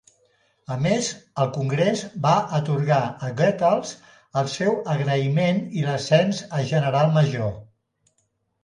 A 0.75 0.75
més, 0.85 1.09
el 1.43 1.51
Congrés 1.57 2.01
va 2.23 2.31
atorgar 2.61 2.99
a 3.27 3.31
Goethals 3.43 3.93
el 4.43 4.53
seu 4.57 4.75
agraïment 4.97 5.63
i 5.83 5.87
l'ascens 5.91 6.43
a 6.61 6.65
general 6.75 7.17
major. 7.21 7.57